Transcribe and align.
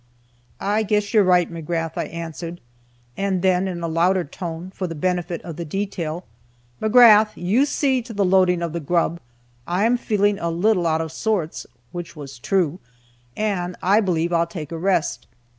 "I 0.59 0.81
guess 0.81 1.13
you're 1.13 1.23
right, 1.23 1.53
McGrath," 1.53 1.91
I 1.95 2.05
answered, 2.05 2.59
and 3.15 3.43
then, 3.43 3.67
in 3.67 3.83
a 3.83 3.87
louder 3.87 4.23
tone, 4.23 4.71
for 4.71 4.87
the 4.87 4.95
benefit 4.95 5.43
of 5.43 5.57
the 5.57 5.63
detail, 5.63 6.25
"McGrath, 6.81 7.33
you 7.35 7.67
see 7.67 8.01
to 8.01 8.11
the 8.11 8.25
loading 8.25 8.63
of 8.63 8.73
the 8.73 8.79
grub. 8.79 9.19
I 9.67 9.85
am 9.85 9.97
feeling 9.97 10.39
a 10.39 10.49
little 10.49 10.87
out 10.87 11.01
of 11.01 11.11
sorts," 11.11 11.67
(which 11.91 12.15
was 12.15 12.39
true,) 12.39 12.79
"and 13.37 13.75
I 13.83 13.99
believe 13.99 14.33
I'll 14.33 14.47
take 14.47 14.71
a 14.71 14.77
rest." 14.79 15.27